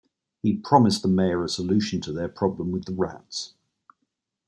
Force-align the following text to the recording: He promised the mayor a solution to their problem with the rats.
He 0.41 0.55
promised 0.55 1.03
the 1.03 1.07
mayor 1.07 1.43
a 1.43 1.47
solution 1.47 2.01
to 2.01 2.11
their 2.11 2.27
problem 2.27 2.71
with 2.71 2.85
the 2.85 2.91
rats. 2.95 3.53